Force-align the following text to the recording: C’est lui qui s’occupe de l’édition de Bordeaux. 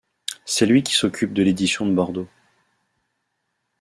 C’est 0.45 0.65
lui 0.65 0.81
qui 0.81 0.93
s’occupe 0.93 1.31
de 1.31 1.43
l’édition 1.43 1.85
de 1.85 1.93
Bordeaux. 1.93 2.27